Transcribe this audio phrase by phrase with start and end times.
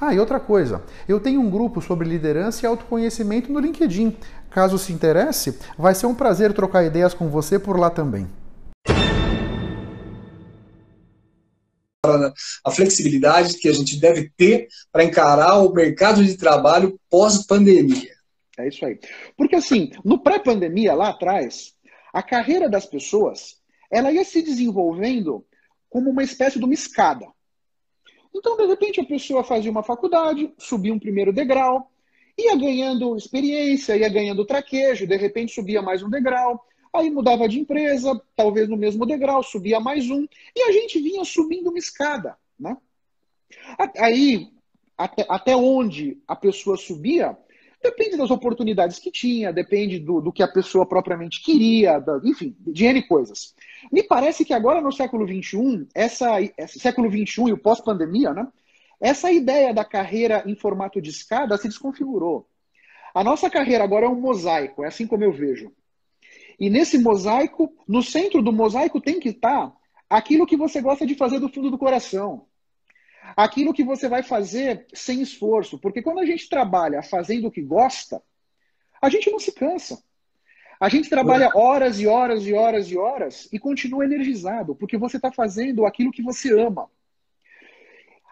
[0.00, 4.16] Ah, e outra coisa, eu tenho um grupo sobre liderança e autoconhecimento no LinkedIn.
[4.50, 8.26] Caso se interesse, vai ser um prazer trocar ideias com você por lá também.
[12.64, 18.10] A flexibilidade que a gente deve ter para encarar o mercado de trabalho pós-pandemia.
[18.58, 18.98] É isso aí.
[19.36, 21.74] Porque assim, no pré-pandemia, lá atrás,
[22.10, 25.44] a carreira das pessoas ela ia se desenvolvendo
[25.90, 27.26] como uma espécie de uma escada.
[28.34, 31.90] Então, de repente, a pessoa fazia uma faculdade, subia um primeiro degrau,
[32.38, 37.60] ia ganhando experiência, ia ganhando traquejo, de repente subia mais um degrau, aí mudava de
[37.60, 42.36] empresa, talvez no mesmo degrau, subia mais um, e a gente vinha subindo uma escada.
[42.58, 42.76] Né?
[43.98, 44.48] Aí,
[44.96, 47.36] até, até onde a pessoa subia,
[47.82, 52.54] depende das oportunidades que tinha, depende do, do que a pessoa propriamente queria, da, enfim,
[52.60, 53.54] de N coisas.
[53.90, 58.46] Me parece que agora no século XXI, essa, esse século XXI e o pós-pandemia, né,
[59.00, 62.46] essa ideia da carreira em formato de escada se desconfigurou.
[63.14, 65.72] A nossa carreira agora é um mosaico, é assim como eu vejo.
[66.58, 69.72] E nesse mosaico, no centro do mosaico tem que estar
[70.08, 72.46] aquilo que você gosta de fazer do fundo do coração.
[73.36, 75.78] Aquilo que você vai fazer sem esforço.
[75.78, 78.22] Porque quando a gente trabalha fazendo o que gosta,
[79.00, 80.02] a gente não se cansa.
[80.80, 85.18] A gente trabalha horas e horas e horas e horas e continua energizado, porque você
[85.18, 86.90] está fazendo aquilo que você ama.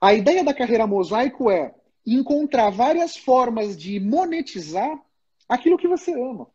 [0.00, 1.74] A ideia da carreira mosaico é
[2.06, 4.98] encontrar várias formas de monetizar
[5.46, 6.46] aquilo que você ama.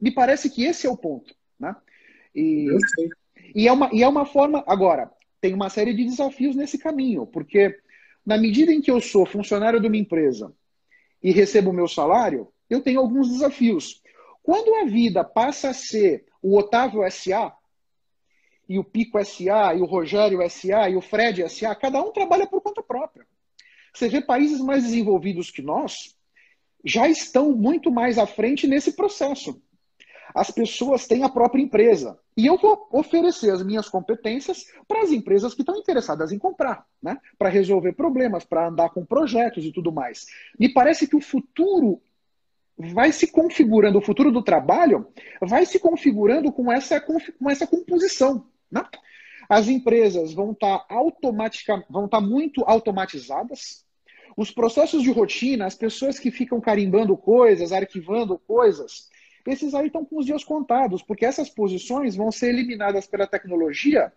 [0.00, 1.34] Me parece que esse é o ponto.
[1.58, 1.74] Né?
[2.32, 2.68] E,
[3.54, 4.62] e, é uma, e é uma forma.
[4.66, 5.10] Agora,
[5.42, 7.76] tem uma série de desafios nesse caminho, porque
[8.24, 10.54] na medida em que eu sou funcionário de uma empresa
[11.20, 14.00] e recebo o meu salário, eu tenho alguns desafios.
[14.40, 17.52] Quando a vida passa a ser o Otávio SA,
[18.68, 22.46] e o Pico SA, e o Rogério SA, e o Fred SA, cada um trabalha
[22.46, 23.26] por conta própria.
[23.92, 26.16] Você vê países mais desenvolvidos que nós
[26.84, 29.60] já estão muito mais à frente nesse processo.
[30.34, 32.18] As pessoas têm a própria empresa.
[32.36, 36.86] E eu vou oferecer as minhas competências para as empresas que estão interessadas em comprar,
[37.02, 37.18] né?
[37.38, 40.26] para resolver problemas, para andar com projetos e tudo mais.
[40.58, 42.00] Me parece que o futuro
[42.78, 45.06] vai se configurando, o futuro do trabalho
[45.40, 48.46] vai se configurando com essa, com essa composição.
[48.70, 48.84] Né?
[49.48, 53.84] As empresas vão estar tá automática, vão estar tá muito automatizadas.
[54.34, 59.10] Os processos de rotina, as pessoas que ficam carimbando coisas, arquivando coisas,
[59.46, 64.12] esses aí estão com os dias contados, porque essas posições vão ser eliminadas pela tecnologia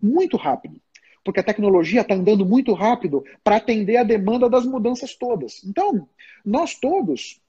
[0.00, 0.80] muito rápido.
[1.22, 5.62] Porque a tecnologia está andando muito rápido para atender a demanda das mudanças todas.
[5.64, 6.08] Então,
[6.44, 7.40] nós todos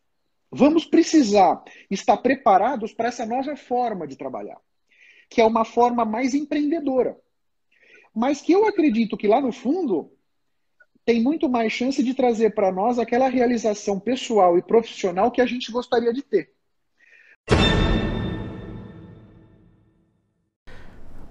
[0.51, 4.59] vamos precisar estar preparados para essa nova forma de trabalhar,
[5.29, 7.17] que é uma forma mais empreendedora.
[8.13, 10.11] Mas que eu acredito que lá no fundo
[11.05, 15.45] tem muito mais chance de trazer para nós aquela realização pessoal e profissional que a
[15.45, 16.53] gente gostaria de ter.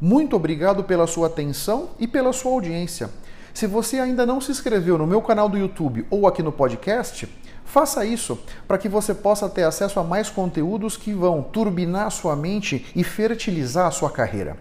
[0.01, 3.11] Muito obrigado pela sua atenção e pela sua audiência.
[3.53, 7.29] Se você ainda não se inscreveu no meu canal do YouTube ou aqui no podcast,
[7.71, 8.37] Faça isso
[8.67, 13.05] para que você possa ter acesso a mais conteúdos que vão turbinar sua mente e
[13.05, 14.57] fertilizar a sua carreira.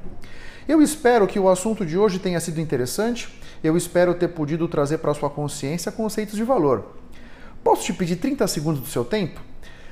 [0.67, 3.27] Eu espero que o assunto de hoje tenha sido interessante.
[3.63, 6.97] Eu espero ter podido trazer para sua consciência conceitos de valor.
[7.63, 9.41] Posso te pedir 30 segundos do seu tempo?